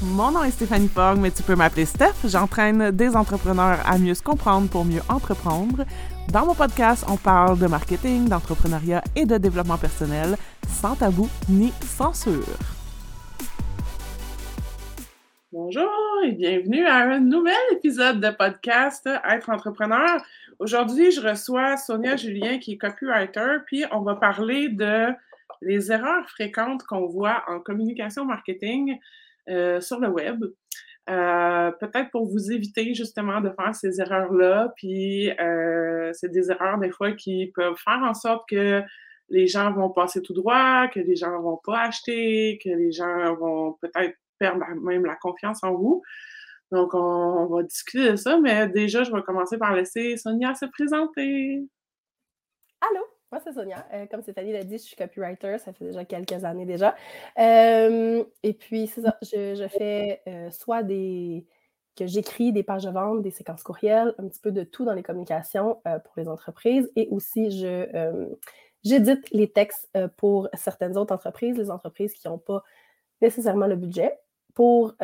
[0.00, 2.14] Mon nom est Stéphanie Fogg, mais tu peux m'appeler Steph.
[2.24, 5.84] J'entraîne des entrepreneurs à mieux se comprendre pour mieux entreprendre.
[6.32, 10.36] Dans mon podcast, on parle de marketing, d'entrepreneuriat et de développement personnel,
[10.68, 12.44] sans tabou ni censure.
[15.50, 15.90] Bonjour
[16.24, 20.22] et bienvenue à un nouvel épisode de podcast Être entrepreneur.
[20.60, 25.08] Aujourd'hui, je reçois Sonia Julien qui est copywriter, puis on va parler de
[25.60, 28.96] les erreurs fréquentes qu'on voit en communication marketing
[29.80, 30.44] sur le web.
[31.08, 34.72] Euh, peut-être pour vous éviter justement de faire ces erreurs-là.
[34.76, 38.82] Puis euh, c'est des erreurs des fois qui peuvent faire en sorte que
[39.30, 43.34] les gens vont passer tout droit, que les gens vont pas acheter, que les gens
[43.36, 46.02] vont peut-être perdre même la confiance en vous.
[46.70, 50.66] Donc, on, va discuter de ça, mais déjà, je vais commencer par laisser Sonia se
[50.66, 51.66] présenter.
[52.80, 53.86] Allô, moi c'est Sonia.
[53.92, 56.94] Euh, comme Stéphanie l'a dit, je suis copywriter, ça fait déjà quelques années déjà.
[57.38, 61.46] Euh, et puis, c'est ça, je, fais euh, soit des
[61.96, 64.94] que j'écris des pages de vente, des séquences courriels, un petit peu de tout dans
[64.94, 68.28] les communications pour les entreprises et aussi je
[68.84, 72.62] j'édite les textes pour certaines autres entreprises, les entreprises qui n'ont pas
[73.20, 74.16] nécessairement le budget
[74.54, 74.94] pour,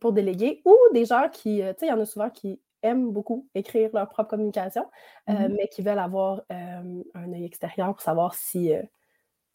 [0.00, 3.10] pour déléguer ou des gens qui, tu sais, il y en a souvent qui aiment
[3.12, 4.88] beaucoup écrire leur propre communication,
[5.28, 5.54] euh, mm-hmm.
[5.56, 8.72] mais qui veulent avoir un œil extérieur pour savoir si,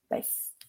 [0.09, 0.21] ben,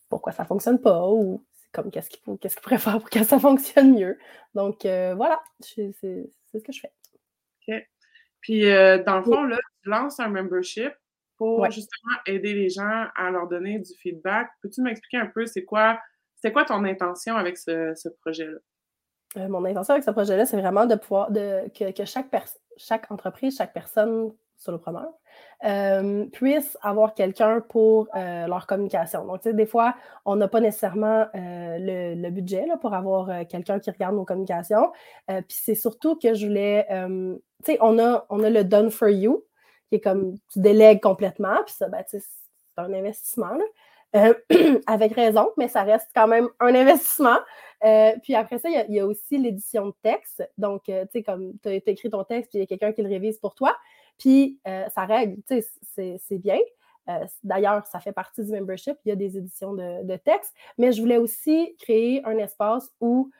[0.08, 3.10] pourquoi ça ne fonctionne pas ou comme qu'est-ce qu'il faut, qu'est-ce qu'il pourrait faire pour
[3.10, 4.18] que ça fonctionne mieux.
[4.54, 6.92] Donc voilà, c'est, ce que je fais.
[7.68, 7.74] OK.
[8.40, 10.92] Puis dans le fond, là, tu lances un membership
[11.36, 14.48] pour justement aider les gens à leur donner du feedback.
[14.62, 16.00] Peux-tu m'expliquer un peu c'est quoi,
[16.36, 18.58] c'est quoi ton intention avec ce, ce projet-là?
[19.36, 22.26] Euh, mon intention avec ce projet-là, c'est vraiment de pouvoir de, que, chaque,
[22.76, 25.08] chaque entreprise, chaque personne solopreneur
[25.64, 29.26] euh, puisse avoir quelqu'un pour euh, leur communication.
[29.26, 33.78] Donc, tu sais, des fois, on n'a pas nécessairement le, budget là, pour avoir quelqu'un
[33.78, 34.92] qui regarde nos communications.
[35.28, 39.08] Puis c'est surtout que je voulais, tu sais, on a, on a le done for
[39.08, 39.44] you,
[39.90, 42.22] qui est comme tu délègues complètement, puis ça, ben, c'est
[42.78, 43.52] un investissement.
[43.52, 43.64] Là.
[44.14, 44.34] Euh,
[44.86, 47.38] avec raison, mais ça reste quand même un investissement.
[47.84, 50.48] Euh, puis après ça, il y, a aussi l'édition de texte.
[50.58, 52.92] Donc, euh, tu sais, comme tu as, écrit ton texte, puis il y a quelqu'un
[52.92, 53.76] qui le révise pour toi.
[54.18, 55.62] Puis ça règle, tu
[55.94, 56.58] sais, c'est bien.
[57.44, 58.96] D'ailleurs, ça fait partie du membership.
[59.04, 60.54] Il y a des éditions de texte.
[60.78, 63.30] Mais je voulais aussi créer un espace où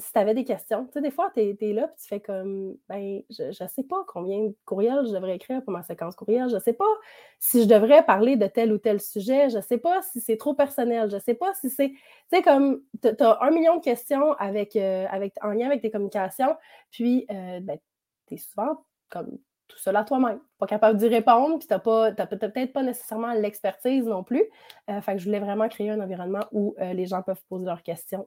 [0.00, 2.20] si tu avais des questions, tu sais, des fois, tu es, là, puis tu fais
[2.20, 6.16] comme, ben, je ne sais pas combien de courriels je devrais écrire pour ma séquence
[6.16, 6.92] courriel, je ne sais pas
[7.38, 10.36] si je devrais parler de tel ou tel sujet, je ne sais pas si c'est
[10.36, 11.98] trop personnel, je ne sais pas si c'est, tu
[12.32, 15.90] sais, comme, tu as un million de questions avec, euh, avec, en lien avec tes
[15.90, 16.56] communications,
[16.90, 17.78] puis, euh, ben,
[18.26, 19.38] tu es souvent comme
[19.68, 24.04] tout seul à toi-même, pas capable d'y répondre, puis tu n'as peut-être pas nécessairement l'expertise
[24.04, 24.44] non plus.
[24.88, 27.84] Euh, fait que je voulais vraiment créer un environnement où les gens peuvent poser leurs
[27.84, 28.26] questions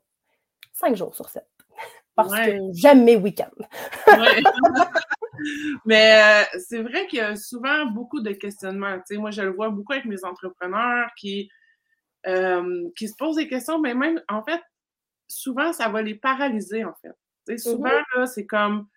[0.74, 1.53] cinq jours sur sept
[2.16, 3.50] parce que j'aime mes week-ends.
[5.86, 8.98] Mais euh, c'est vrai qu'il y a souvent beaucoup de questionnements.
[9.12, 11.50] moi, je le vois beaucoup avec mes entrepreneurs qui,
[12.28, 14.62] euh, qui se posent des questions, mais même, en fait,
[15.28, 17.58] souvent, ça va les paralyser, en fait.
[17.58, 18.26] souvent, mm-hmm.
[18.28, 18.88] c'est comme,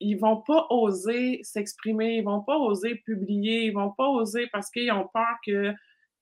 [0.00, 4.70] ils vont pas oser s'exprimer, ils vont pas oser publier, ils vont pas oser parce
[4.70, 5.72] qu'ils ont peur que,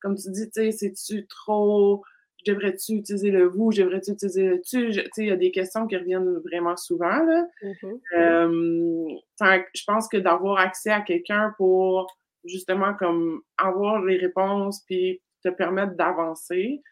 [0.01, 2.03] comme tu dis, c'est-tu trop
[2.47, 4.91] devrais-tu utiliser le vous, devrais-tu utiliser le tu?
[5.19, 7.19] Il y a des questions qui reviennent vraiment souvent.
[7.25, 7.47] Là.
[7.63, 8.01] Mm-hmm.
[8.17, 12.07] Euh, je pense que d'avoir accès à quelqu'un pour
[12.45, 16.83] justement comme avoir les réponses puis te permettre d'avancer,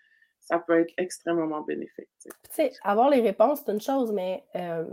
[0.40, 2.08] ça peut être extrêmement bénéfique.
[2.22, 4.84] Tu sais, avoir les réponses, c'est une chose, mais euh,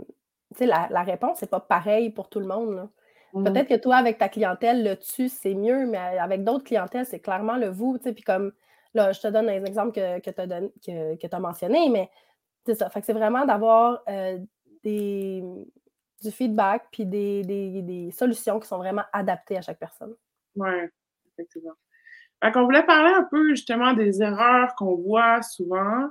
[0.60, 2.88] la, la réponse, c'est pas pareil pour tout le monde.
[3.34, 3.44] Mm.
[3.44, 7.20] Peut-être que toi, avec ta clientèle, le tu, c'est mieux, mais avec d'autres clientèles, c'est
[7.20, 7.98] clairement le vous.
[7.98, 8.52] Puis comme
[8.94, 12.10] Là, je te donne un exemple que, que tu as, mentionné, mais
[12.66, 12.90] c'est ça.
[12.90, 14.38] Fait que c'est vraiment d'avoir euh,
[14.82, 15.42] des,
[16.22, 20.14] du feedback puis des, solutions qui sont vraiment adaptées à chaque personne.
[20.56, 20.70] Oui,
[21.32, 21.74] effectivement.
[22.42, 26.08] Fait qu'on voulait parler un peu justement des erreurs qu'on voit souvent.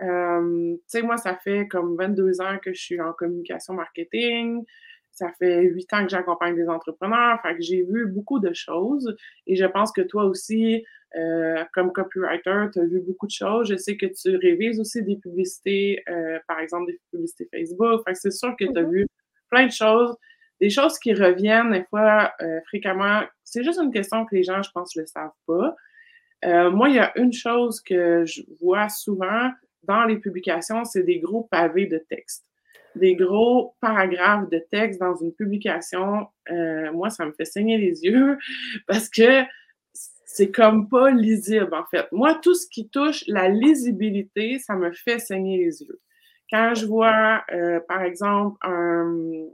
[0.00, 4.64] Euh, tu sais, moi, ça fait comme 22 ans que je suis en communication marketing.
[5.10, 7.40] Ça fait huit ans que j'accompagne des entrepreneurs.
[7.42, 9.14] Fait que j'ai vu beaucoup de choses.
[9.46, 10.84] Et je pense que toi aussi,
[11.16, 13.68] euh, comme copywriter, tu as vu beaucoup de choses.
[13.68, 18.02] Je sais que tu révises aussi des publicités, euh, par exemple des publicités Facebook.
[18.06, 18.90] Fait que c'est sûr que tu as mm-hmm.
[18.90, 19.06] vu
[19.50, 20.16] plein de choses.
[20.60, 23.22] Des choses qui reviennent des fois euh, fréquemment.
[23.42, 25.74] C'est juste une question que les gens, je pense, ne le savent pas.
[26.70, 29.50] moi, il y a une chose que je vois souvent
[29.82, 32.44] dans les publications, c'est des gros pavés de texte
[32.96, 38.00] des gros paragraphes de texte dans une publication, euh, moi, ça me fait saigner les
[38.04, 38.38] yeux
[38.86, 39.42] parce que
[40.34, 42.08] c'est comme pas lisible, en fait.
[42.10, 46.00] Moi, tout ce qui touche la lisibilité, ça me fait saigner les yeux.
[46.50, 49.46] Quand je vois, euh, par exemple, un,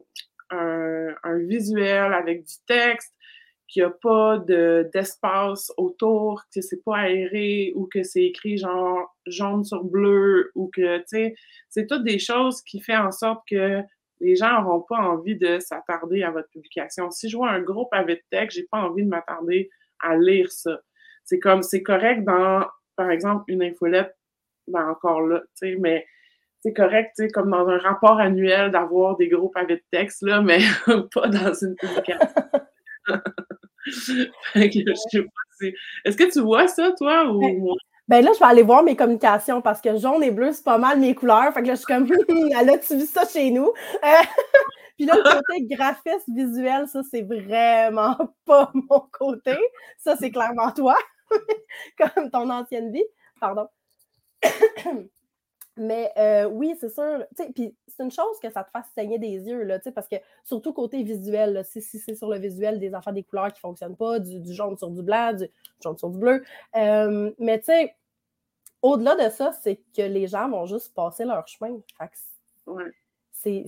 [0.50, 3.15] un, visuel avec du texte,
[3.69, 9.15] qu'il n'y a pas d'espace autour, que c'est pas aéré ou que c'est écrit genre
[9.27, 11.35] jaune sur bleu ou que, tu sais,
[11.69, 13.82] c'est toutes des choses qui font en sorte que
[14.21, 17.11] les gens n'auront pas envie de s'attarder à votre publication.
[17.11, 19.69] Si je vois un groupe avec texte, j'ai pas envie de m'attarder
[20.02, 20.81] à lire ça.
[21.25, 22.64] C'est comme, c'est correct dans,
[22.97, 24.17] par exemple, une infolette,
[24.69, 26.06] ben encore là, tu sais, mais
[26.61, 30.41] c'est correct, tu sais, comme dans un rapport annuel d'avoir des groupes avec texte, là,
[30.43, 30.58] mais
[31.14, 32.19] pas dans une publication.
[36.05, 37.75] Est-ce que tu vois ça, toi, ou ben,
[38.08, 40.79] ben là, je vais aller voir mes communications parce que jaune et bleu, c'est pas
[40.79, 41.55] mal mes couleurs.
[41.55, 42.08] Fait que là, je suis comme,
[42.61, 43.73] elle a-tu vu ça chez nous?
[45.00, 49.56] Puis là, le côté graphiste visuel, ça, c'est vraiment pas mon côté.
[49.97, 50.94] Ça, c'est clairement toi,
[51.99, 53.06] comme ton ancienne vie.
[53.41, 53.67] Pardon.
[55.79, 57.25] Mais euh, oui, c'est sûr.
[57.55, 60.75] Puis c'est une chose que ça te fasse saigner des yeux, là, parce que surtout
[60.75, 64.19] côté visuel, si, c'est sur le visuel des enfants des couleurs qui ne fonctionnent pas,
[64.19, 65.49] du, jaune sur du blanc, du
[65.82, 66.44] jaune sur du bleu.
[66.76, 67.96] Euh, mais tu sais,
[68.82, 71.81] au-delà de ça, c'est que les gens vont juste passer leur chemin.
[73.32, 73.64] c'est,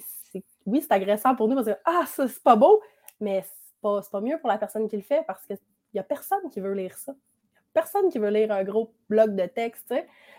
[0.66, 2.82] oui, c'est agressant pour nous parce que ah, c'est pas beau,
[3.20, 5.58] mais c'est pas, pas mieux pour la personne qui le fait parce qu'il
[5.94, 7.14] n'y a personne qui veut lire ça
[7.72, 9.94] personne qui veut lire un gros bloc de texte.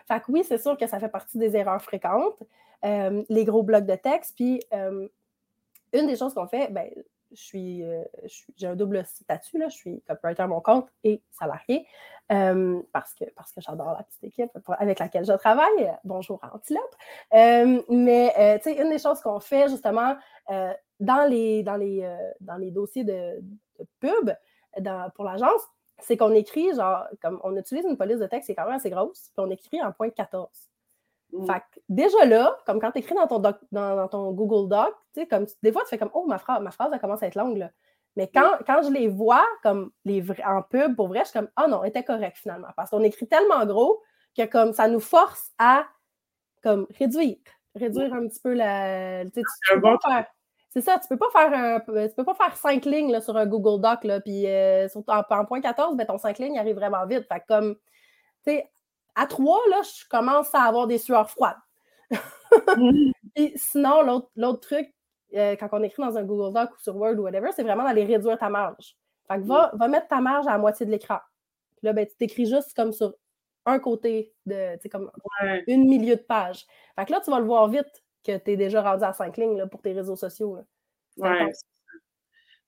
[0.08, 2.42] Fait que oui, c'est sûr que ça fait partie des erreurs fréquentes,
[2.86, 4.36] euh, les gros blocs de texte.
[4.36, 5.08] Puis euh,
[5.94, 6.90] une des choses qu'on fait, ben,
[7.32, 8.04] je suis, euh,
[8.56, 11.88] j'ai un double statut, là, je suis copywriter à mon compte et salarié,
[12.92, 15.94] parce que, parce que j'adore la petite équipe avec laquelle je travaille.
[16.04, 16.96] Bonjour Antilope.
[17.90, 20.16] mais tu sais, une des choses qu'on fait justement
[20.48, 22.08] dans, les, dans, les,
[22.40, 23.42] dans les dossiers de,
[24.00, 24.32] pub
[25.16, 25.62] pour l'agence,
[26.00, 28.76] c'est qu'on écrit, genre, comme on utilise une police de texte qui est quand même
[28.76, 30.50] assez grosse, puis on écrit en point 14.
[31.32, 31.46] Mm.
[31.46, 33.40] Fait que déjà là, comme quand tu écris dans ton,
[33.72, 36.62] dans, ton Google Doc, tu sais, comme des fois, tu fais comme Oh, ma phrase,
[36.62, 37.72] ma phrase, elle commence à être longue, là.
[38.16, 41.50] Mais quand, quand je les vois comme les en pub, pour vrai, je suis comme
[41.56, 42.68] Ah oh, non, elle était correcte finalement.
[42.76, 44.02] Parce qu'on écrit tellement gros
[44.38, 45.86] que comme ça nous force à
[46.62, 47.38] comme réduire.
[47.76, 49.26] Réduire un petit peu la.
[49.26, 50.26] Tu faire,
[50.70, 53.38] c'est ça, tu peux pas faire un, tu peux pas faire cinq lignes là, sur
[53.38, 57.06] un Google Doc, là, puis euh, en, point 14, ben, ton cinq lignes arrive vraiment
[57.06, 57.28] vite.
[57.32, 58.72] Fait comme, tu sais,
[59.14, 61.58] à trois, là, je commence à avoir des sueurs froides.
[63.56, 64.92] sinon, l'autre truc,
[65.36, 67.84] euh, quand on écrit dans un Google Doc ou sur Word ou whatever, c'est vraiment
[67.84, 68.96] d'aller réduire ta marge.
[69.28, 71.20] Fait que va, va mettre ta marge à la moitié de l'écran.
[71.78, 73.16] Puis là, ben, tu t'écris juste comme sur
[73.66, 75.10] un côté de, tu sais, comme
[75.68, 76.66] une milieu de page.
[76.98, 79.38] Fait que là, tu vas le voir vite que tu es déjà rendu à cinq
[79.38, 80.60] lignes là, pour tes réseaux sociaux.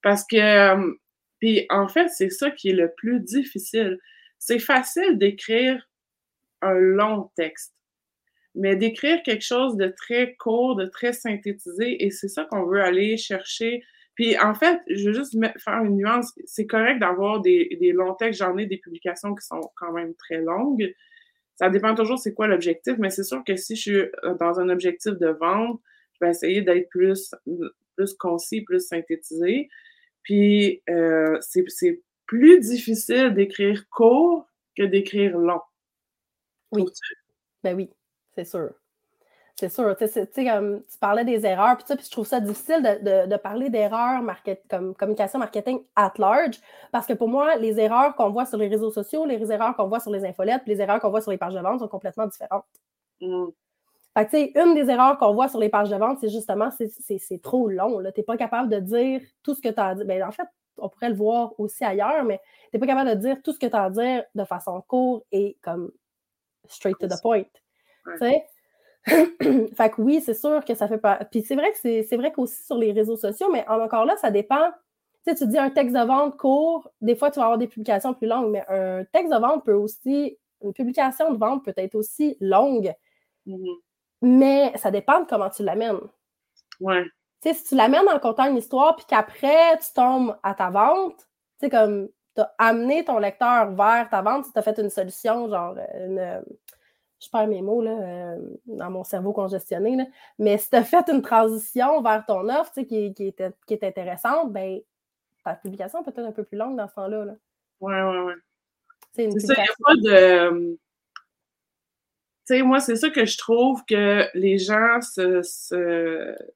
[0.02, 0.98] Parce que,
[1.40, 4.00] puis en fait, c'est ça qui est le plus difficile.
[4.40, 5.90] C'est facile d'écrire
[6.62, 7.74] un long texte,
[8.56, 12.82] mais d'écrire quelque chose de très court, de très synthétisé, et c'est ça qu'on veut
[12.82, 13.84] aller chercher.
[14.16, 16.34] Puis en fait, je veux juste faire une nuance.
[16.46, 18.40] C'est correct d'avoir des, des longs textes.
[18.40, 20.94] J'en ai des publications qui sont quand même très longues,
[21.56, 24.60] ça dépend toujours c'est quoi l'objectif, mais c'est sûr que si je suis euh, dans
[24.60, 25.82] un objectif de vente,
[26.14, 27.34] je vais essayer d'être plus,
[27.96, 29.70] plus concis, plus synthétisé.
[30.24, 35.62] Puis euh, c'est plus difficile d'écrire court que d'écrire long.
[36.72, 36.84] Oui.
[37.64, 37.90] Ben oui,
[38.36, 38.72] c'est sûr.
[39.58, 39.96] C'est sûr.
[39.96, 44.22] Tu sais, comme tu parlais des erreurs, puis, je trouve ça difficile de, parler d'erreurs
[44.70, 46.60] comme communication marketing at large,
[46.92, 49.88] parce que pour moi, les erreurs qu'on voit sur les réseaux sociaux, les erreurs qu'on
[49.88, 52.28] voit sur les infolettes, les erreurs qu'on voit sur les pages de vente sont complètement
[52.28, 52.66] différentes.
[53.22, 53.46] Mm.
[54.18, 57.42] Fait que, une des erreurs qu'on voit sur les pages de vente, c'est justement, c'est
[57.42, 58.00] trop long.
[58.00, 60.06] Tu n'es pas capable de dire tout ce que tu as à dire.
[60.06, 63.16] Ben, en fait, on pourrait le voir aussi ailleurs, mais tu n'es pas capable de
[63.16, 65.92] dire tout ce que tu as à dire de façon courte et comme
[66.68, 67.44] straight to the point.
[69.06, 71.20] Fait que oui, c'est sûr que ça fait pas.
[71.30, 74.32] Puis c'est vrai que c'est vrai qu'aussi sur les réseaux sociaux, mais encore là, ça
[74.32, 74.72] dépend.
[75.26, 77.68] Tu sais, tu dis un texte de vente court, des fois tu vas avoir des
[77.68, 81.74] publications plus longues, mais un texte de vente peut aussi, une publication de vente peut
[81.78, 82.94] être aussi longue.
[83.48, 83.76] Mm-hmm.
[84.24, 86.00] Mais ça dépend de comment tu l'amènes.
[86.80, 87.04] Ouais.
[87.42, 90.70] Tu sais, si tu l'amènes en comptant une histoire, puis qu'après tu tombes à ta
[90.70, 91.18] vente,
[91.60, 94.90] tu sais, comme tu as amené ton lecteur vers ta vente, tu as fait une
[94.90, 96.44] solution, genre une
[97.26, 100.06] je perds mes mots là, euh, dans mon cerveau congestionné, là.
[100.40, 103.84] mais si tu as fait une transition vers ton offre qui, qui, est, qui est
[103.84, 104.80] intéressante, ben,
[105.44, 107.36] ta publication peut être un peu plus longue dans ce temps-là.
[107.80, 108.34] Oui, oui, oui.
[109.14, 110.78] C'est ça, il n'y a pas de.
[112.48, 115.42] Tu sais, moi, c'est ça que je trouve que les gens se,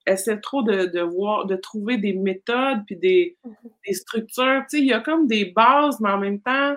[0.06, 3.72] essaient trop de, voir, de trouver des méthodes puis des, mm-hmm.
[3.88, 4.62] des structures.
[4.70, 6.76] Tu sais, il y a comme des bases, mais en même temps,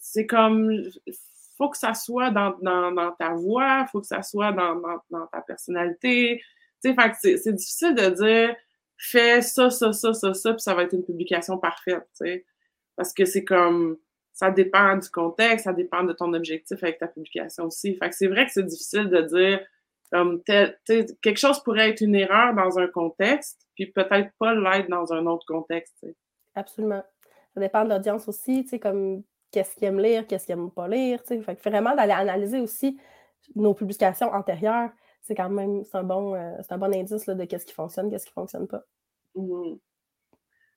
[0.00, 0.82] c'est comme
[1.60, 2.52] faut que ça soit dans,
[3.18, 4.80] ta voix, faut que ça soit dans,
[5.30, 6.42] ta personnalité.
[6.82, 8.56] Tu sais, c'est difficile de dire
[8.96, 12.08] fais ça, ça, ça, ça, ça, puis ça va être une publication parfaite.
[12.96, 13.98] Parce que c'est comme
[14.32, 17.94] ça dépend du contexte, ça dépend de ton objectif avec ta publication aussi.
[17.96, 19.60] Fait que c'est vrai que c'est difficile de dire
[20.10, 25.12] comme quelque chose pourrait être une erreur dans un contexte, puis peut-être pas l'être dans
[25.12, 26.06] un autre contexte.
[26.54, 27.04] Absolument.
[27.52, 30.70] Ça dépend de l'audience aussi, tu sais, comme qu'est-ce qu'ils aiment lire, qu'est-ce qu'ils n'aiment
[30.70, 31.20] pas lire.
[31.26, 32.98] Fait que vraiment d'aller analyser aussi
[33.54, 34.90] nos publications antérieures,
[35.22, 38.32] c'est quand même un bon, euh, un bon indice de qu'est-ce qui fonctionne, qu'est-ce qui
[38.32, 38.82] ne fonctionne pas.
[39.34, 39.76] Mmh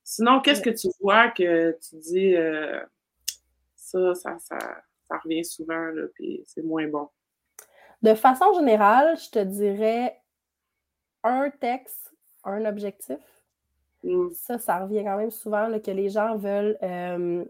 [0.06, 2.82] Sinon, qu'est-ce que tu vois que tu dis euh,
[3.74, 4.58] ça, ça, ça,
[5.08, 7.08] ça, revient souvent, là, puis c'est moins bon?
[8.02, 10.22] De façon générale, je te dirais
[11.24, 12.14] un texte,
[12.44, 13.18] un objectif.
[14.04, 14.32] Mmh.
[14.34, 17.46] Ça, ça revient quand même souvent que les gens veulent euh,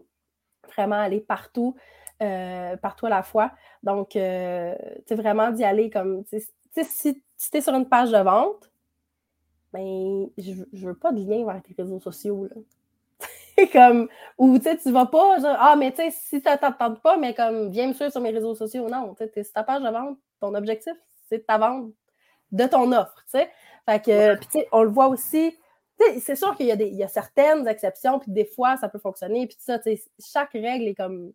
[0.72, 1.74] vraiment aller partout,
[2.22, 3.52] euh, partout à la fois.
[3.82, 4.74] Donc, euh,
[5.06, 6.40] tu vraiment d'y aller comme, si,
[6.84, 8.70] si tu es sur une page de vente,
[9.72, 12.56] ben, je, je veux pas de lien vers tes réseaux sociaux, là.
[13.72, 16.94] comme, ou tu sais, tu vas pas, genre, ah, mais tu sais, si ça t'entend
[16.94, 18.88] pas, mais comme, viens me suivre sur mes réseaux sociaux.
[18.88, 20.94] Non, tu sais, c'est ta page de vente, ton objectif,
[21.28, 21.92] c'est de ta vente
[22.52, 23.50] de ton offre, tu sais.
[23.86, 25.56] Fait que, puis tu sais, on le voit aussi,
[26.20, 29.46] c'est sûr qu'il y, a y a certaines exceptions, puis des fois, ça peut fonctionner,
[29.46, 31.32] puis ça, tu sais, chaque règle est comme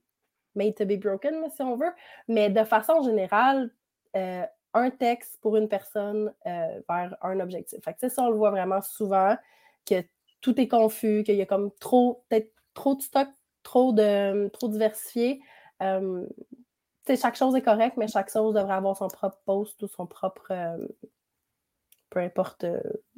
[0.56, 1.92] made to be broken, si on veut,
[2.28, 3.72] mais de façon générale,
[4.16, 7.80] euh, un texte pour une personne euh, vers un objectif.
[7.84, 9.36] Fait que, ça, on le voit vraiment souvent,
[9.86, 10.04] que
[10.42, 13.28] tout est confus, qu'il y a comme trop, peut-être trop de stock,
[13.64, 15.42] trop de trop diversifié.
[15.82, 16.26] Euh,
[17.20, 20.52] chaque chose est correcte, mais chaque chose devrait avoir son propre post ou son propre,
[22.10, 22.66] peu importe,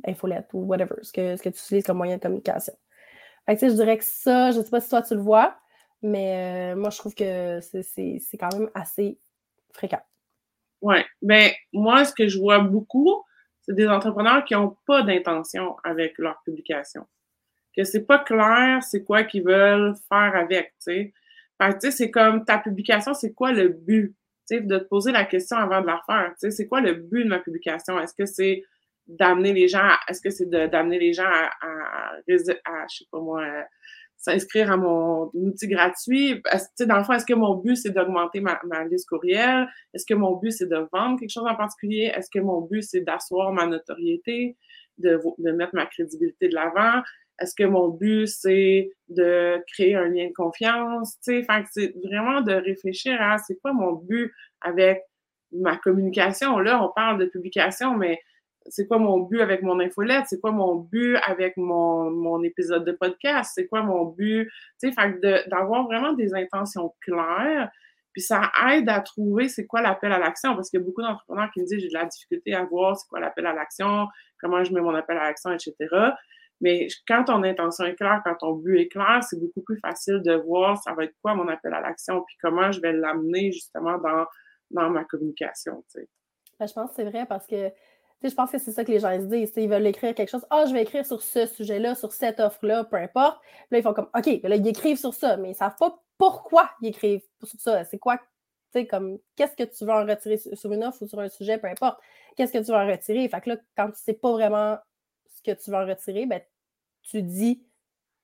[0.05, 2.73] infolette ou whatever, ce que, ce que tu utilises comme moyen de communication.
[3.45, 5.57] Fait que, je dirais que ça, je ne sais pas si toi tu le vois,
[6.01, 9.19] mais moi, je trouve que c'est quand même assez
[9.73, 10.01] fréquent.
[10.81, 10.97] Oui.
[11.21, 13.23] Ben, moi, ce que je vois beaucoup,
[13.61, 17.05] c'est des entrepreneurs qui n'ont pas d'intention avec leur publication.
[17.75, 21.13] Que c'est pas clair c'est quoi qu'ils veulent faire avec, tu sais.
[21.59, 24.15] tu sais, c'est comme ta publication, c'est quoi le but?
[24.49, 26.31] Tu sais, de te poser la question avant de la faire.
[26.31, 27.99] Tu sais, c'est quoi le but de ma publication?
[27.99, 28.63] Est-ce que c'est
[29.19, 31.23] d'amener les gens, est-ce que c'est d'amener les gens
[31.61, 33.45] à, je sais pas moi,
[34.17, 36.41] s'inscrire à mon outil gratuit?
[36.79, 39.67] Dans le fond, est-ce que mon but, c'est d'augmenter ma, liste courriel?
[39.93, 42.11] Est-ce que mon but, c'est de vendre quelque chose en particulier?
[42.15, 44.57] Est-ce que mon but, c'est d'asseoir ma notoriété,
[44.97, 47.01] de, de mettre ma crédibilité de l'avant?
[47.39, 51.17] Est-ce que mon but, c'est de créer un lien de confiance?
[51.23, 55.01] Tu sais, c'est vraiment de réfléchir à c'est quoi mon but avec
[55.51, 56.59] ma communication.
[56.59, 58.19] Là, on parle de publication, mais
[58.67, 62.91] c'est quoi mon but avec mon infolette, c'est quoi mon but avec mon, épisode de
[62.91, 64.49] podcast, c'est quoi mon but,
[64.81, 67.69] tu sais, d'avoir vraiment des intentions claires,
[68.13, 71.01] puis ça aide à trouver c'est quoi l'appel à l'action, parce qu'il y a beaucoup
[71.01, 74.07] d'entrepreneurs qui me disent j'ai de la difficulté à voir c'est quoi l'appel à l'action,
[74.39, 75.75] comment je mets mon appel à l'action, etc.
[76.59, 80.21] Mais quand ton intention est claire, quand ton but est clair, c'est beaucoup plus facile
[80.23, 83.51] de voir ça va être quoi mon appel à l'action, puis comment je vais l'amener
[83.51, 84.25] justement dans,
[84.71, 86.09] dans ma communication, tu sais.
[86.59, 87.71] Ben, je pense que c'est vrai parce que
[88.29, 89.53] je pense que c'est ça que les gens se disent.
[89.57, 90.45] Ils veulent écrire quelque chose.
[90.49, 93.41] Ah, je vais écrire sur ce sujet-là, sur cette offre-là, peu importe.
[93.71, 96.01] là, ils font comme OK, là, ils écrivent sur ça, mais ils ne savent pas
[96.17, 97.83] pourquoi ils écrivent sur ça.
[97.85, 98.23] C'est quoi, tu
[98.73, 101.57] sais, comme qu'est-ce que tu veux en retirer sur une offre ou sur un sujet,
[101.57, 101.99] peu importe.
[102.35, 103.27] Qu'est-ce que tu veux en retirer?
[103.27, 104.77] Fait que là, quand tu ne sais pas vraiment
[105.25, 106.41] ce que tu veux en retirer, ben,
[107.01, 107.63] tu dis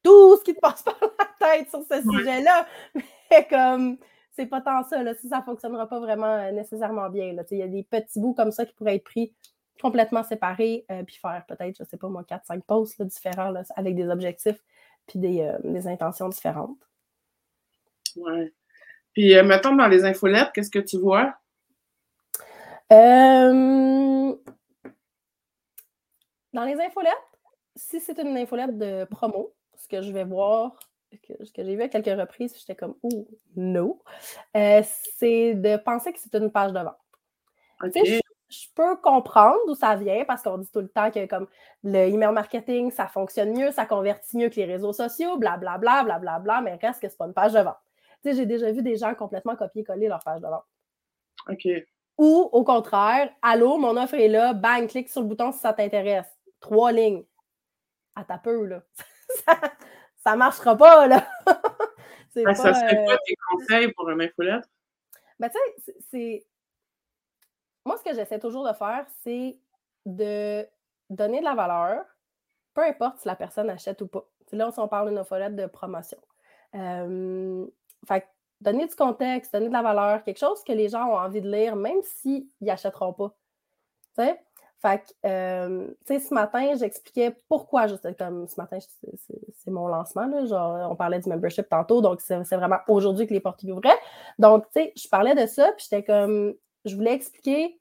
[0.04, 2.68] tout ce qui te passe par la tête sur ce sujet-là.
[3.32, 3.98] Mais comme
[4.38, 7.36] c'est pas tant ça, là, si ça ne fonctionnera pas vraiment euh, nécessairement bien.
[7.52, 9.34] Il y a des petits bouts comme ça qui pourraient être pris
[9.82, 13.96] complètement séparés, euh, puis faire peut-être, je ne sais pas moi, 4-5 posts différents avec
[13.96, 14.64] des objectifs
[15.08, 16.78] puis des, euh, des intentions différentes.
[18.16, 18.54] Ouais.
[19.14, 21.36] Puis, euh, mettons, dans les infolettes, qu'est-ce que tu vois?
[26.54, 27.14] Dans les infolettes,
[27.76, 30.80] si c'est une infolette de promo, ce que je vais voir,
[31.12, 34.04] ce que j'ai vu à quelques reprises, j'étais comme «Oh, no!
[34.54, 36.98] c'est de penser que c'est une page de vente
[38.50, 41.48] je peux comprendre d'où ça vient parce qu'on dit tout le temps que comme
[41.84, 46.40] le email marketing, ça fonctionne mieux, ça convertit mieux que les réseaux sociaux, blablabla, blablabla,
[46.40, 47.78] bla, bla, mais reste que c'est pas une page de vente.
[48.24, 50.66] Tu sais, j'ai déjà vu des gens complètement copier-coller leur page de vente.
[51.50, 51.68] OK.
[52.18, 55.74] Ou au contraire, allô, mon offre est là, bang, clique sur le bouton si ça
[55.74, 56.28] t'intéresse.
[56.60, 57.24] Trois lignes.
[58.16, 58.82] À ta peu, là.
[60.18, 61.28] ça, ne marchera pas, là.
[62.36, 64.68] Ben, ça serait quoi euh, tes conseils pour un infolettre?
[65.40, 66.46] Ben, tu sais, c'est
[67.88, 69.58] moi, ce que j'essaie toujours de faire, c'est
[70.06, 70.68] de
[71.10, 72.06] donner de la valeur,
[72.74, 74.26] peu importe si la personne achète ou pas.
[74.52, 76.20] là, on parle d'une infolette de promotion.
[76.74, 78.28] fait
[78.62, 81.50] donner du contexte, donner de la valeur, quelque chose que les gens ont envie de
[81.50, 83.36] lire, même s'ils n'achèteront pas.
[84.18, 84.42] Tu sais?
[84.80, 89.88] Fait que, euh, tu sais, ce matin, j'expliquais pourquoi, juste comme ce matin, c'est mon
[89.88, 93.64] lancement, là, genre, on parlait du membership tantôt, donc c'est vraiment aujourd'hui que les portes
[93.64, 93.98] ouvraient.
[94.38, 96.54] Donc, tu sais, je parlais de ça, puis j'étais comme,
[96.88, 97.80] je voulais expliquer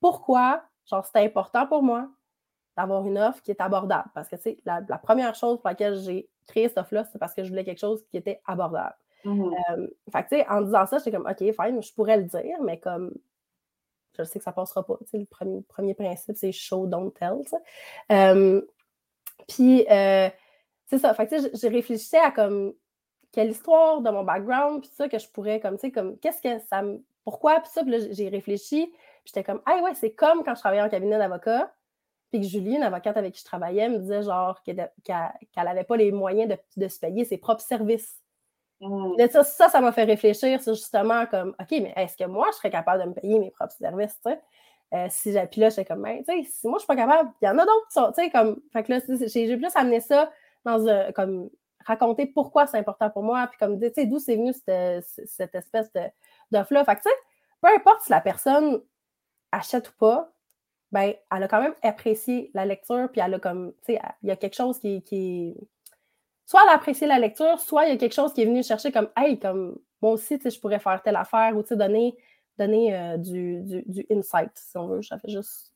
[0.00, 2.08] pourquoi, genre, c'était important pour moi
[2.76, 4.10] d'avoir une offre qui est abordable.
[4.14, 7.34] Parce que, tu sais, la, première chose pour laquelle j'ai créé cette offre-là, c'est parce
[7.34, 8.94] que je voulais quelque chose qui était abordable.
[9.24, 12.18] Mmh euh, fait que, tu sais, en disant ça, j'étais comme, OK, fine, je pourrais
[12.18, 13.12] le dire, mais comme,
[14.16, 14.96] je sais que ça passera pas.
[15.00, 17.42] Tu sais, le premier, premier principe, c'est show, don't tell.
[18.12, 18.62] Euh,
[19.48, 20.28] puis, euh,
[20.86, 21.14] c'est ça.
[21.14, 22.74] Fait que, j'ai réfléchi à comme,
[23.32, 26.42] quelle histoire de mon background, puis ça, que je pourrais, comme, tu sais, comme, qu'est-ce
[26.42, 27.02] que ça me.
[27.26, 27.58] Pourquoi?
[27.58, 30.60] Puis ça, puis là, j'ai réfléchi, puis j'étais comme, ah ouais, c'est comme quand je
[30.60, 31.74] travaillais en cabinet d'avocat,
[32.30, 34.88] puis que Julie, une avocate avec qui je travaillais, me disait genre qu'elle
[35.56, 38.22] n'avait pas les moyens de, de, se payer ses propres services.
[38.80, 39.16] Mmh.
[39.42, 42.70] Ça, ça, m'a fait réfléchir sur justement comme, OK, mais est-ce que moi, je serais
[42.70, 44.40] capable de me payer mes propres services, tu sais?
[44.94, 47.28] Euh, si puis là, j'étais comme, ben, tu sais, si moi, je suis pas capable,
[47.42, 49.74] il y en a d'autres qui sont, tu sais, comme, fait que là, j'ai plus
[49.74, 50.30] amené ça
[50.64, 51.50] dans un, comme,
[51.84, 55.54] raconter pourquoi c'est important pour moi, puis comme, tu sais, d'où c'est venu cette, cette
[55.56, 55.90] espèce
[56.50, 56.84] d'offre-là.
[56.84, 57.16] Fait que, tu sais,
[57.60, 58.80] peu importe si la personne
[59.52, 60.32] achète ou pas,
[60.92, 64.28] ben, elle a quand même apprécié la lecture, puis elle a comme, tu sais, il
[64.28, 65.54] y a quelque chose qui, qui,
[66.46, 68.62] soit elle a apprécié la lecture, soit il y a quelque chose qui est venu
[68.62, 72.16] chercher comme, hey, comme moi aussi, je pourrais faire telle affaire ou donner,
[72.58, 75.02] donner euh, du, du, insight, si on veut.
[75.02, 75.72] Ça fait juste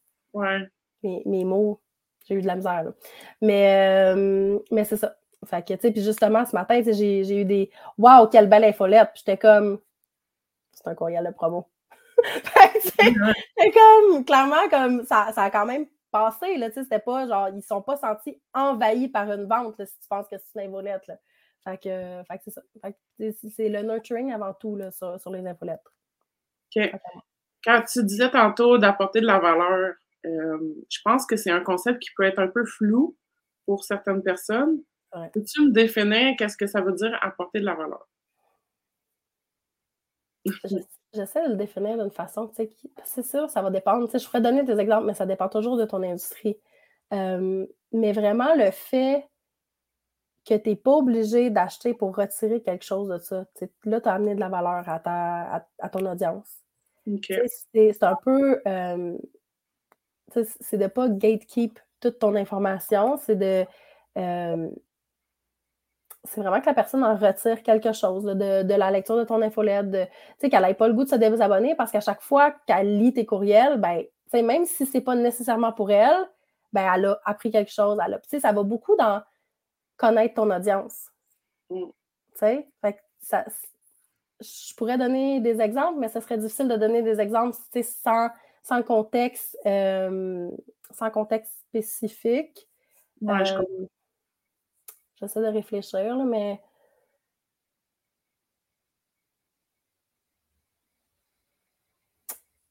[1.03, 1.81] mes, mots.
[2.27, 2.93] J'ai eu de la misère.
[3.41, 5.17] Mais, euh, mais c'est ça.
[5.47, 9.11] Fait que, tu sais, puis justement, ce matin, j'ai eu des Waouh, quelle belle infolette!
[9.15, 9.81] Puis j'étais comme,
[10.83, 11.69] c'est un courriel de promo.
[12.81, 17.27] c'est comme, clairement, comme ça, ça a quand même passé, là, tu sais, c'était pas
[17.27, 20.69] genre, ils sont pas sentis envahis par une vente, si tu penses que c'est une
[20.69, 21.17] infolette, là.
[21.65, 22.63] Fait que, fait que c'est ça.
[23.57, 25.85] c'est le nurturing avant tout, là, sur, sur les infolettes.
[26.75, 26.91] OK.
[27.63, 29.95] Quand tu disais tantôt d'apporter de la valeur,
[30.25, 33.17] euh, je pense que c'est un concept qui peut être un peu flou
[33.67, 34.83] pour certaines personnes.
[35.35, 38.09] Peux-tu me définir qu'est-ce que ça veut dire apporter de la valeur?
[41.13, 42.71] J'essaie de le définir d'une façon, tu sais,
[43.05, 44.07] c'est sûr, ça va dépendre.
[44.07, 46.57] Tu sais, je pourrais donner des exemples, mais ça dépend toujours de ton industrie.
[47.11, 49.29] mais vraiment, le fait
[50.47, 53.45] que tu n'es pas obligé d'acheter pour retirer quelque chose de ça.
[53.85, 56.61] Là, tu as amené de la valeur à, ta, à, ton audience.
[57.73, 58.61] C'est un peu.
[60.33, 63.67] c'est de ne pas gatekeep toute ton information, c'est de
[66.25, 69.91] c'est vraiment que la personne en retire quelque chose de, la lecture de ton infolette,
[69.91, 69.99] tu
[70.39, 73.15] sais, qu'elle n'ait pas le goût de se désabonner parce qu'à chaque fois qu'elle lit
[73.15, 76.29] tes courriels, ben, même si ce n'est pas nécessairement pour elle,
[76.73, 77.99] ben, elle a appris quelque chose.
[78.05, 79.23] Elle ça va beaucoup dans
[79.97, 81.09] connaître ton audience.
[81.71, 81.87] Mm.
[83.21, 83.45] ça,
[84.41, 88.31] je pourrais donner des exemples, mais ce serait difficile de donner des exemples sans,
[88.63, 90.51] sans contexte, euh,
[90.91, 92.69] sans contexte spécifique.
[93.21, 93.45] Ouais,
[95.21, 96.61] J'essaie de réfléchir, là, mais.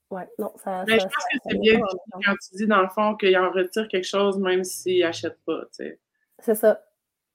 [0.10, 0.84] Ouais, non, ça.
[0.88, 3.88] Mais je pense que c'est bien quand tu dis, dans le fond, qu'il en retire
[3.88, 6.00] quelque chose même s'il n'achète pas, tu sais.
[6.40, 6.82] C'est ça.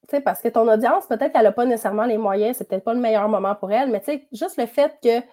[0.09, 2.85] Tu sais, parce que ton audience, peut-être qu'elle n'a pas nécessairement les moyens, c'est peut-être
[2.85, 5.25] pas le meilleur moment pour elle, mais tu sais, juste le fait que,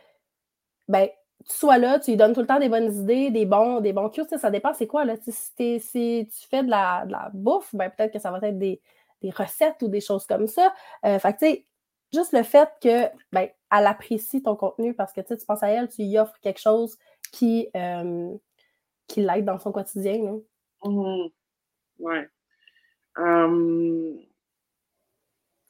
[0.88, 1.08] ben,
[1.50, 3.92] tu sois là, tu lui donnes tout le temps des bonnes idées, des bons, des
[3.92, 5.16] bons cues, ça dépend c'est quoi, là.
[5.28, 8.60] Si, si tu fais de la, de la bouffe, ben, peut-être que ça va être
[8.60, 8.80] des,
[9.22, 10.74] des recettes ou des choses comme ça.
[11.06, 11.66] Euh, fait que, tu sais,
[12.14, 15.90] juste le fait que, ben, elle apprécie ton contenu parce que, tu penses à elle,
[15.90, 16.98] tu lui offres quelque chose
[17.32, 18.36] qui, euh,
[19.08, 20.20] qui l'aide dans son quotidien.
[20.20, 20.44] Oui.
[20.84, 21.30] Mmh
[22.00, 22.30] ouais.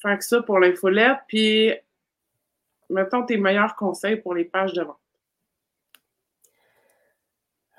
[0.01, 1.73] fait que ça pour l'infolette, puis
[2.89, 4.97] mettons tes meilleurs conseils pour les pages de vente.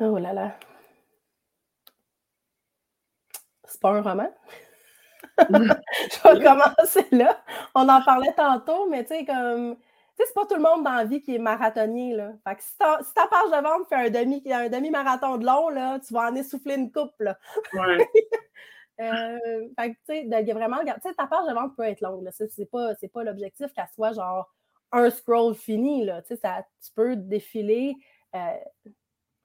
[0.01, 0.59] Oh là là.
[3.65, 4.31] C'est pas un roman?
[5.39, 7.43] je vais commencer là.
[7.75, 9.77] On en parlait tantôt, mais tu sais, comme.
[9.77, 12.33] Tu sais, c'est pas tout le monde dans la vie qui est marathonnier, là.
[12.47, 15.99] Fait que si, ta, page de vente fait un demi, un demi-marathon de long, là,
[16.01, 17.39] tu vas en essouffler une coupe, là.
[17.73, 18.07] Ouais.
[19.01, 22.25] euh, fait que, tu sais, vraiment, tu sais, ta page de vente peut être longue,
[22.25, 22.31] là.
[22.31, 24.53] C'est pas, pas l'objectif qu'elle soit, genre,
[24.93, 26.21] un scroll fini, là.
[26.21, 26.49] Tu sais,
[26.85, 27.95] tu peux défiler
[28.35, 28.91] euh,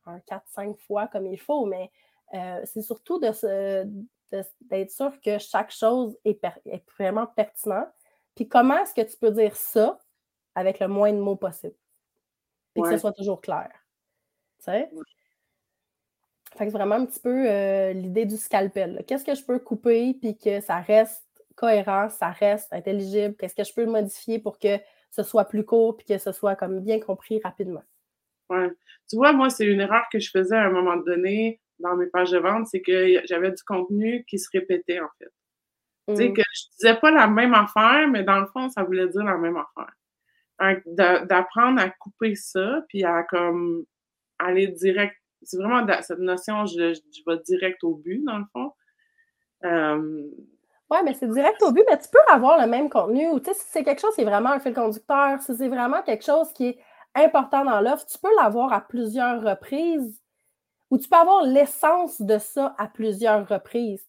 [0.05, 1.91] un 4-5 fois comme il faut, mais
[2.33, 3.85] euh, c'est surtout de se,
[4.31, 6.39] d'être sûr que chaque chose est,
[6.97, 7.85] vraiment pertinent.
[8.35, 9.97] Puis comment est-ce que tu peux dire ça
[10.55, 11.75] avec le moins de mots possible?
[12.75, 13.69] Et que ce soit toujours clair.
[14.59, 14.89] Tu sais?
[16.55, 19.03] Fait que c'est vraiment un petit peu euh, l'idée du scalpel.
[19.07, 21.23] Qu'est-ce que je peux couper puis que ça reste
[21.55, 23.35] cohérent, ça reste intelligible?
[23.35, 24.79] Qu'est-ce que je peux modifier pour que
[25.11, 27.83] ce soit plus court puis que ce soit comme bien compris rapidement?
[28.49, 28.69] Ouais.
[29.09, 32.07] Tu vois, moi, c'est une erreur que je faisais à un moment donné dans mes
[32.07, 35.31] pages de vente, c'est que j'avais du contenu qui se répétait, en fait.
[36.07, 36.33] Tu sais, mm.
[36.33, 39.37] que je disais pas la même affaire, mais dans le fond, ça voulait dire la
[39.37, 39.93] même affaire.
[40.85, 43.83] D'apprendre à couper ça, puis à comme
[44.39, 45.15] aller direct.
[45.43, 48.71] C'est vraiment cette notion, je, je, vais direct au but, dans le fond.
[49.65, 50.23] Euh,
[50.89, 53.27] oui, mais c'est direct au but, mais tu peux avoir le même contenu.
[53.29, 56.23] Ou, si c'est quelque chose qui est vraiment un fil conducteur, si c'est vraiment quelque
[56.23, 56.79] chose qui est
[57.13, 60.21] important dans l'offre, tu peux l'avoir à plusieurs reprises
[60.89, 64.05] ou tu peux avoir l'essence de ça à plusieurs reprises.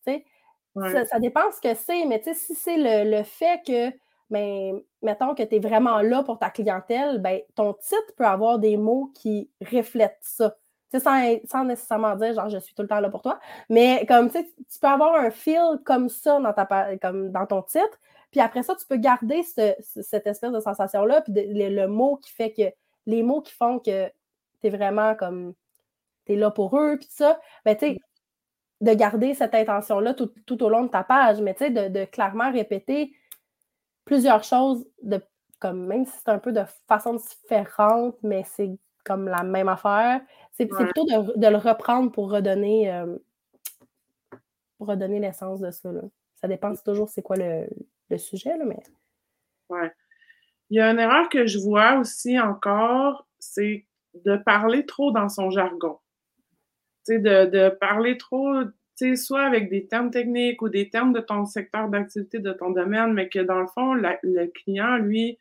[0.76, 3.90] Ça, dépend ce que c'est, mais si c'est le, fait que,
[4.30, 8.58] ben, mettons que tu es vraiment là pour ta clientèle, ben, ton titre peut avoir
[8.58, 10.56] des mots qui reflètent ça.
[10.96, 13.38] Sans, sans, nécessairement dire genre je suis tout le temps là pour toi,
[13.68, 14.42] mais comme tu
[14.80, 17.98] peux avoir un feel comme ça dans, ta, comme dans ton titre,
[18.30, 22.52] puis après ça, tu peux garder cette espèce de sensation-là, puis le, mot qui fait
[22.52, 22.62] que
[23.06, 25.54] les mots qui font que tu es vraiment comme
[26.28, 27.98] tu es là pour eux, puis ça, ben, tu sais,
[28.80, 32.52] de garder cette intention-là tout, au long de ta page, mais tu sais, de, clairement
[32.52, 33.12] répéter
[34.04, 35.20] plusieurs choses, de,
[35.58, 38.70] comme même si c'est un peu de façon différente, mais c'est
[39.04, 40.20] comme la même affaire.
[40.52, 43.16] C'est plutôt de, le reprendre pour redonner, euh,
[44.76, 45.90] pour redonner l'essence de ça.
[46.36, 48.82] Ça dépend toujours c'est quoi le, sujet, là, mais.
[49.68, 49.92] Ouais.
[50.70, 53.86] Il y a une erreur que je vois aussi encore, c'est
[54.24, 55.98] de parler trop dans son jargon.
[57.08, 58.52] De, de parler trop,
[59.16, 63.14] soit avec des termes techniques ou des termes de ton secteur d'activité, de ton domaine,
[63.14, 65.38] mais que dans le fond, le client, lui,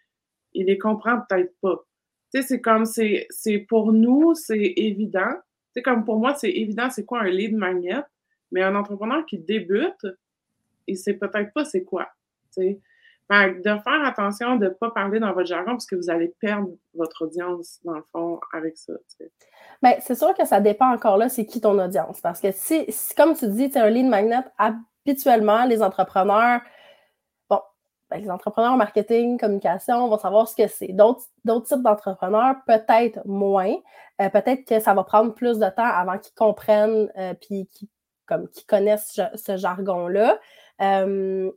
[0.53, 1.83] il les comprend peut-être pas.
[2.29, 5.33] C'est comme, c'est pour nous, c'est évident.
[5.73, 8.01] C'est comme pour moi, c'est évident, c'est quoi un lead magnet,
[8.51, 10.07] mais un entrepreneur qui débute,
[10.87, 12.07] il sait peut-être pas c'est quoi.
[13.29, 16.69] De faire attention de ne pas parler dans votre jargon parce que vous allez perdre
[16.93, 18.93] votre audience, dans le fond, avec ça.
[19.83, 22.21] Bien, c'est sûr que ça dépend encore là, c'est qui ton audience.
[22.21, 26.61] Parce que si, comme tu dis, tu un lead magnet, habituellement, les entrepreneurs,
[27.49, 27.59] bon,
[28.09, 30.93] ben, les entrepreneurs en marketing, communication vont savoir ce que c'est.
[30.93, 31.25] D'autres,
[31.65, 33.75] types d'entrepreneurs, peut-être moins.
[34.21, 38.65] Euh, peut-être que ça va prendre plus de temps avant qu'ils comprennent euh, puis qu'ils
[38.67, 40.39] connaissent ce, jargon-là.
[40.81, 41.51] Euh,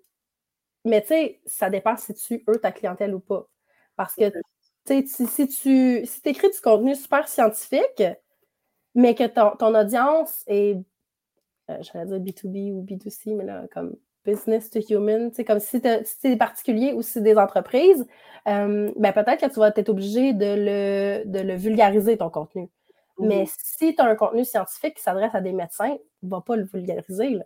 [0.85, 3.47] mais tu sais, ça dépend si tu eux ta clientèle ou pas.
[3.97, 4.33] Parce que
[4.87, 8.03] si, si tu si écris du contenu super scientifique,
[8.95, 10.77] mais que ton, audience est,
[11.71, 16.29] euh, j'allais dire B2B ou B2C, mais là, comme business to human, comme si c'est
[16.29, 18.07] des particuliers ou si c'est des entreprises,
[18.49, 22.69] euh, ben peut-être que tu vas être obligé de le, de le vulgariser, ton contenu.
[23.19, 26.57] Mais si tu as un contenu scientifique qui s'adresse à des médecins, ne va pas
[26.57, 27.39] le vulgariser.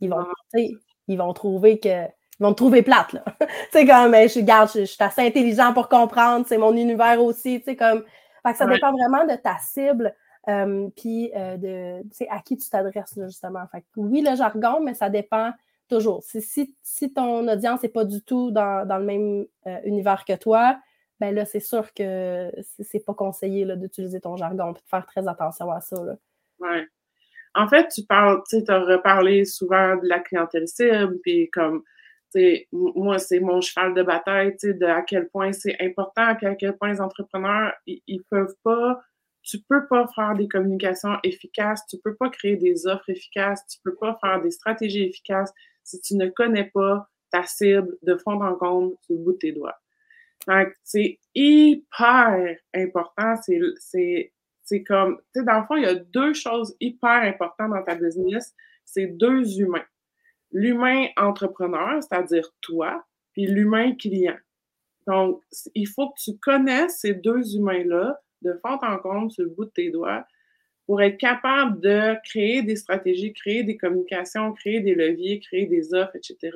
[0.00, 0.58] Ils, vont, ah.
[1.06, 2.06] ils vont trouver que
[2.42, 3.24] vont te trouver plate, là.
[3.40, 7.58] tu sais, comme, je, garde, je, suis assez intelligent pour comprendre, c'est mon univers aussi,
[7.60, 8.04] tu sais, comme.
[8.44, 10.14] Fait que ça dépend vraiment de ta cible,
[10.48, 13.64] euh, puis euh, de, tu sais, à qui tu t'adresses, justement.
[13.70, 15.52] Fait que oui, le jargon, mais ça dépend
[15.88, 16.22] toujours.
[16.24, 20.76] Si, si, ton audience n'est pas du tout dans, le même euh, univers que toi,
[21.20, 22.50] ben là, c'est sûr que
[22.80, 26.16] c'est pas conseillé d'utiliser ton jargon, puis de faire très attention à ça, là.
[26.58, 26.88] Ouais.
[27.54, 31.82] En fait, tu parles, tu sais, as reparlé souvent de la clientèle cible, puis comme
[32.72, 36.76] moi, c'est mon cheval de bataille, de à quel point c'est important, puis à quel
[36.76, 39.02] point les entrepreneurs, ils, peuvent pas,
[39.42, 43.78] tu peux pas faire des communications efficaces, tu peux pas créer des offres efficaces, tu
[43.84, 45.52] peux pas faire des stratégies efficaces
[45.84, 49.38] si tu ne connais pas ta cible de fond en compte sur le bout de
[49.38, 49.78] tes doigts.
[50.84, 53.36] c'est hyper important,
[53.76, 57.70] c'est, c'est comme, tu sais, dans le fond, il y a deux choses hyper importantes
[57.70, 59.84] dans ta business, c'est deux humains
[60.52, 64.36] l'humain entrepreneur, c'est-à-dire toi, puis l'humain client.
[65.06, 65.42] Donc,
[65.74, 69.64] il faut que tu connaisses ces deux humains-là de fond en compte sur le bout
[69.64, 70.24] de tes doigts
[70.86, 75.94] pour être capable de créer des stratégies, créer des communications, créer des leviers, créer des
[75.94, 76.50] offres, etc.,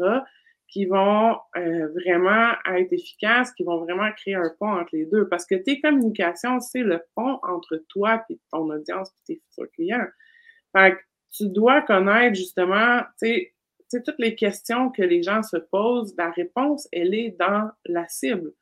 [0.68, 5.28] qui vont euh, vraiment être efficaces, qui vont vraiment créer un pont entre les deux.
[5.28, 9.70] Parce que tes communications, c'est le pont entre toi et ton audience et tes futurs
[9.72, 10.06] clients.
[10.72, 10.98] Fait que
[11.30, 13.54] tu dois connaître justement, tu sais,
[13.90, 18.53] toutes les questions que les gens se posent, la réponse, elle est dans la cible.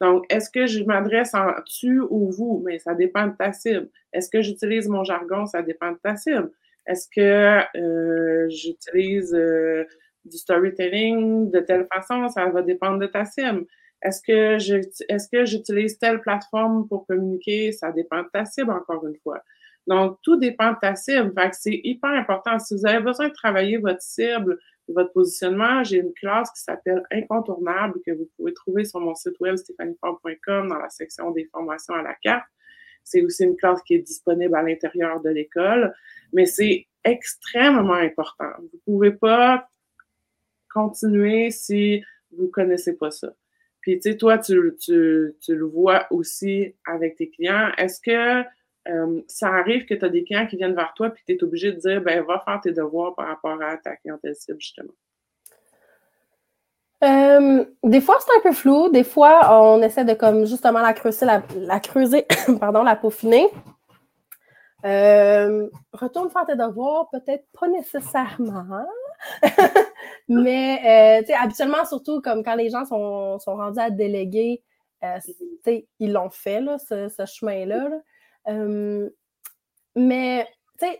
[0.00, 2.62] Donc, est-ce que je m'adresse en tu ou vous?
[2.64, 3.88] Mais ça dépend de ta cible.
[4.12, 5.46] Est-ce que j'utilise mon jargon?
[5.46, 6.50] Ça dépend de ta cible.
[6.86, 9.84] Est-ce que euh, j'utilise euh,
[10.24, 12.28] du storytelling de telle façon?
[12.28, 13.64] Ça va dépendre de ta cible.
[14.02, 17.72] Est-ce que j'utilise telle plateforme pour communiquer?
[17.72, 19.42] Ça dépend de ta cible, encore une fois.
[19.86, 21.32] Donc, tout dépend de ta cible.
[21.36, 22.58] Fait que c'est hyper important.
[22.58, 27.02] Si vous avez besoin de travailler votre cible, votre positionnement, j'ai une classe qui s'appelle
[27.10, 31.94] Incontournable que vous pouvez trouver sur mon site web stéphaniefort.com dans la section des formations
[31.94, 32.46] à la carte.
[33.02, 35.94] C'est aussi une classe qui est disponible à l'intérieur de l'école,
[36.32, 38.50] mais c'est extrêmement important.
[38.58, 39.68] Vous pouvez pas
[40.72, 43.32] continuer si vous connaissez pas ça.
[43.80, 47.70] Puis, tu sais, toi, tu, tu, tu, le vois aussi avec tes clients.
[47.76, 48.42] Est-ce que
[48.88, 51.42] euh, ça arrive que tu as des clients qui viennent vers toi puis tu es
[51.42, 54.92] obligé de dire, ben, va faire tes devoirs par rapport à ta clientèle cible, justement?
[57.02, 58.88] Euh, des fois, c'est un peu flou.
[58.88, 62.26] Des fois, on essaie de comme justement la creuser, la, creuser,
[62.60, 63.46] pardon, la peaufiner.
[64.84, 68.86] Euh, retourne faire tes devoirs, peut-être pas nécessairement.
[70.28, 74.62] Mais euh, habituellement, surtout comme quand les gens sont, sont rendus à déléguer,
[76.00, 77.90] ils l'ont fait, là, ce, ce chemin-là.
[78.46, 80.48] Mais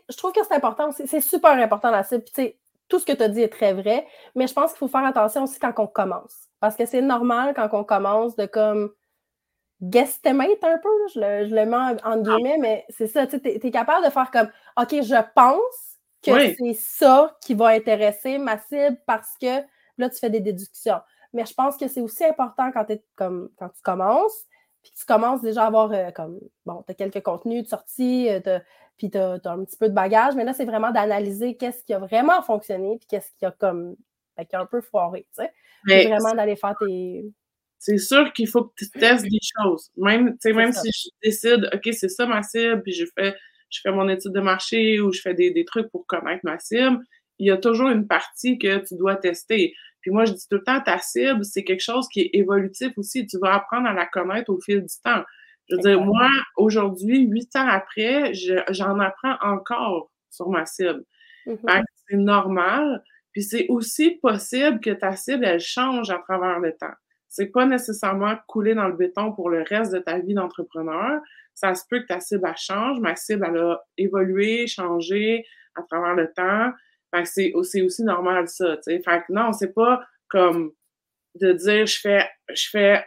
[0.09, 2.23] je trouve que c'est important, c'est super important la cible.
[2.87, 5.05] tout ce que tu as dit est très vrai, mais je pense qu'il faut faire
[5.05, 6.47] attention aussi quand on commence.
[6.59, 8.91] Parce que c'est normal quand on commence de comme
[9.81, 12.17] guesstimate un peu, je le, je le mets en, ah.
[12.17, 16.73] guillemets, mais c'est ça, tu es, capable de faire comme OK, je pense que c'est
[16.73, 19.61] ça qui va intéresser ma cible parce que
[19.97, 20.99] là, tu fais des déductions.
[21.33, 24.45] Mais je pense que c'est aussi important quand, comme, quand tu commences,
[24.85, 28.29] puis tu commences déjà à avoir euh, comme, bon, tu as quelques contenus de sortie,
[28.29, 28.59] euh,
[28.97, 31.93] puis tu as, un petit peu de bagage, mais là, c'est vraiment d'analyser qu'est-ce qui
[31.93, 33.95] a vraiment fonctionné, puis qu'est-ce qui a comme,
[34.37, 36.07] ben, qui a un peu foiré, tu sais.
[36.07, 37.25] vraiment d'aller faire tes
[37.77, 39.91] c'est sûr qu'il faut que tu testes des choses.
[39.97, 43.35] Même, même si je décide, OK, c'est ça ma cible, puis je fais,
[43.69, 46.57] je fais mon étude de marché ou je fais des, des trucs pour connaître ma
[46.57, 46.99] cible,
[47.37, 49.75] il y a toujours une partie que tu dois tester.
[50.05, 52.95] Puis moi, je dis tout le temps, ta cible, c'est quelque chose qui est évolutif
[52.95, 53.25] aussi.
[53.25, 55.23] Tu vas apprendre à la connaître au fil du temps.
[55.67, 58.31] Je veux dire, moi, aujourd'hui, huit ans après,
[58.69, 61.03] j'en apprends encore sur ma cible.
[61.47, 61.83] Mm-hmm.
[62.07, 63.03] C'est normal.
[63.31, 66.93] Puis c'est aussi possible que ta cible, elle change à travers le temps
[67.35, 71.19] c'est pas nécessairement couler dans le béton pour le reste de ta vie d'entrepreneur.
[71.53, 73.01] Ça se peut que ta cible elle change.
[73.01, 76.71] Ma cible, elle a évolué, changé à travers le temps.
[77.23, 78.77] C'est aussi, normal, ça.
[78.83, 80.71] Fait que non, c'est pas comme
[81.35, 83.03] de dire je fais je fais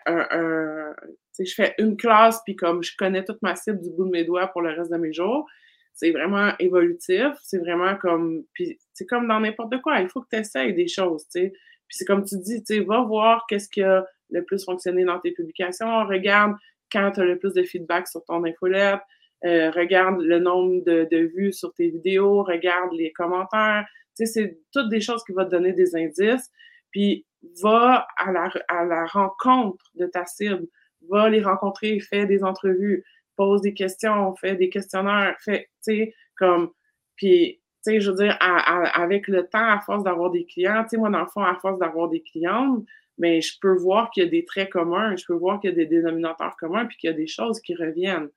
[1.39, 4.25] je fais une classe puis comme je connais toute ma cible du bout de mes
[4.25, 5.47] doigts pour le reste de mes jours.
[5.95, 7.33] C'est vraiment évolutif.
[7.43, 8.45] C'est vraiment comme.
[8.55, 10.01] Puis c'est comme dans n'importe quoi.
[10.01, 11.53] Il faut que tu essayes des choses, tu sais.
[11.89, 15.05] Puis c'est comme tu dis, tu sais, va voir qu'est-ce qui a le plus fonctionné
[15.05, 16.55] dans tes publications, regarde
[16.93, 19.01] quand tu as le plus de feedback sur ton infolette,
[19.45, 23.87] euh, regarde le nombre de, vues sur tes vidéos, regarde les commentaires.
[24.17, 26.51] Tu sais, c'est toutes des choses qui vont te donner des indices.
[26.91, 27.27] Puis
[27.63, 30.67] va à la, à la rencontre de ta cible,
[31.09, 33.05] va les rencontrer, fais des entrevues,
[33.37, 36.71] pose des questions, fais des questionnaires, fais, tu sais, comme,
[37.15, 40.91] puis tu sais, je veux dire, avec le temps, à force d'avoir des clients, tu
[40.91, 42.85] sais, moi, dans le fond, à force d'avoir des clientes,
[43.17, 45.73] mais je peux voir qu'il y a des traits communs, je peux voir qu'il y
[45.73, 48.29] a des dénominateurs communs, puis qu'il y a des choses qui reviennent.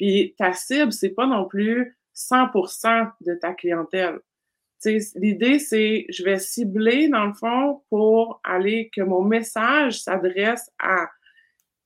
[0.00, 4.18] Puis ta cible, c'est pas non plus 100% de ta clientèle.
[5.14, 11.10] L'idée, c'est je vais cibler, dans le fond, pour aller que mon message s'adresse à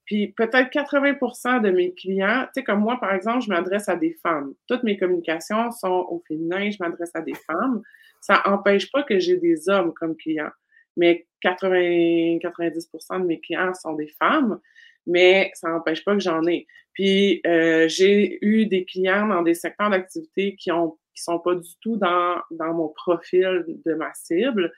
[0.05, 3.96] puis peut-être 80% de mes clients, tu sais, comme moi, par exemple, je m'adresse à
[3.96, 4.53] des femmes.
[4.68, 7.83] Toutes mes communications sont au féminin, je m'adresse à des femmes.
[8.20, 10.53] Ça n'empêche pas que j'ai des hommes comme clients.
[10.98, 14.61] Mais 80, 90% de mes clients sont des femmes,
[15.06, 16.66] mais ça n'empêche pas que j'en ai.
[16.92, 21.54] Puis euh, j'ai eu des clients dans des secteurs d'activité qui ont qui sont pas
[21.54, 24.72] du tout dans, dans mon profil de ma cible,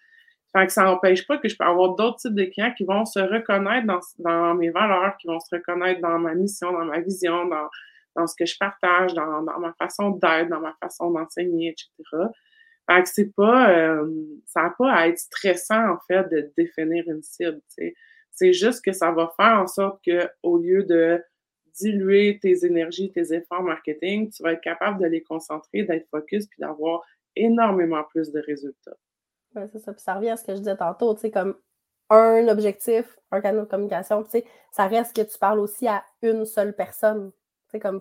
[0.56, 3.04] fait que ça n'empêche pas que je peux avoir d'autres types de clients qui vont
[3.04, 7.00] se reconnaître dans, dans, mes valeurs, qui vont se reconnaître dans ma mission, dans ma
[7.00, 7.68] vision, dans,
[8.14, 11.90] dans ce que je partage, dans, dans ma façon d'être, dans ma façon d'enseigner, etc.
[12.88, 14.08] Fait que c'est pas, euh,
[14.46, 17.60] ça n'a pas à être stressant, en fait, de définir une cible,
[18.36, 21.20] C'est juste que ça va faire en sorte que, au lieu de
[21.74, 26.46] diluer tes énergies, tes efforts marketing, tu vas être capable de les concentrer, d'être focus,
[26.46, 27.02] puis d'avoir
[27.34, 28.96] énormément plus de résultats
[29.72, 29.92] c'est ça.
[29.92, 31.56] Puis ça revient à ce que je disais tantôt, tu sais, comme
[32.10, 36.04] un objectif, un canal de communication, tu sais, ça reste que tu parles aussi à
[36.22, 37.32] une seule personne.
[37.32, 38.00] Tu sais, comme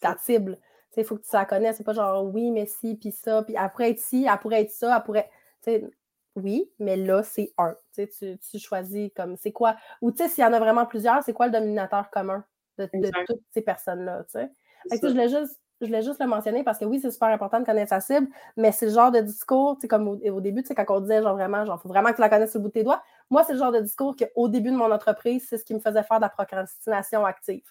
[0.00, 0.56] ta cible.
[0.56, 1.76] Tu sais, il faut que tu la connaisses.
[1.76, 4.70] C'est pas genre oui, mais si, puis ça, puis après être ci, elle pourrait être
[4.70, 5.28] ça, elle pourrait.
[5.62, 5.90] Tu sais,
[6.36, 7.74] oui, mais là, c'est un.
[7.94, 9.76] Tu, sais, tu, choisis comme c'est quoi.
[10.02, 12.44] Ou tu sais, s'il y en a vraiment plusieurs, c'est quoi le dominateur commun
[12.78, 12.88] de,
[13.26, 14.50] toutes ces personnes-là, tu sais?
[14.90, 17.66] je voulais juste je voulais juste le mentionner parce que oui, c'est super important de
[17.66, 20.74] connaître sa cible, mais c'est le genre de discours, tu comme au, début, tu sais,
[20.74, 22.68] quand on disait genre vraiment, genre, faut vraiment que tu la connaisses sur le bout
[22.68, 23.02] de tes doigts.
[23.28, 25.80] Moi, c'est le genre de discours qu'au début de mon entreprise, c'est ce qui me
[25.80, 27.64] faisait faire de la procrastination active.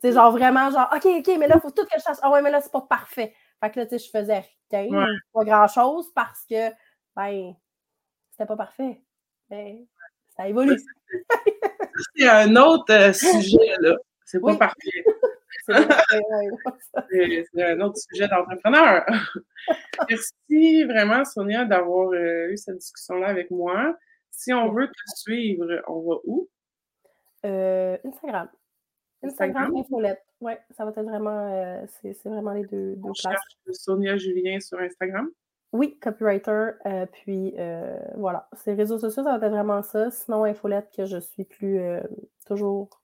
[0.00, 2.20] C'est genre vraiment genre, OK, OK, mais là, il faut tout que je fasse.
[2.22, 3.34] Ah ouais, mais là, c'est pas parfait.
[3.60, 6.70] Fait que là, tu sais, je faisais rien, pas grand-chose parce que,
[7.16, 7.54] ben,
[8.42, 9.00] c'était pas parfait.
[9.50, 9.86] Mais
[10.36, 10.76] ça évolue.
[12.16, 13.96] C'est un autre euh, sujet, là.
[14.24, 15.04] C'est pas parfait.
[17.54, 19.04] C'est un autre sujet d'entrepreneur.
[20.08, 23.96] Merci vraiment, Sonia, d'avoir euh, eu cette discussion-là avec moi.
[24.30, 26.48] Si on veut te suivre, on va où?
[27.44, 28.48] Euh, Instagram.
[29.22, 30.24] Instagram, Infolette.
[30.40, 33.40] Oui, ça va être vraiment, euh, c'est vraiment les deux, deux places.
[33.70, 35.30] Sonia Julien sur Instagram?
[35.72, 36.72] Oui, copywriter.
[37.12, 37.54] puis
[38.16, 40.10] voilà, ces réseaux sociaux, ça va être vraiment ça.
[40.10, 41.80] Sinon, Infolette, que je suis plus
[42.46, 43.02] toujours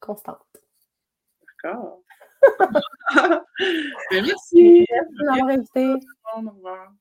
[0.00, 0.62] constante.
[1.64, 2.00] D'accord.
[4.10, 4.86] Ben, merci.
[4.90, 5.94] Merci de m'avoir invité.
[6.36, 6.92] Au revoir.